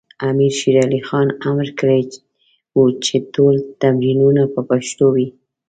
امیر 0.29 0.53
شیر 0.59 0.75
علی 0.85 1.01
خان 1.07 1.27
امر 1.49 1.67
کړی 1.79 2.01
و 2.75 2.79
چې 3.05 3.15
ټول 3.33 3.55
تمرینونه 3.81 4.43
په 4.53 4.61
پښتو 4.69 5.05
وي. 5.15 5.27